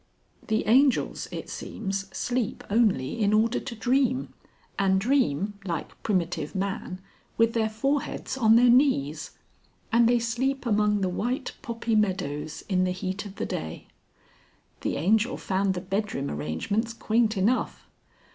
[0.47, 4.33] (The Angels, it seems sleep only in order to dream,
[4.79, 6.99] and dream, like primitive man,
[7.37, 9.37] with their foreheads on their knees.
[9.91, 13.89] And they sleep among the white poppy meadows in the heat of the day.)
[14.79, 17.85] The Angel found the bedroom arrangements quaint enough.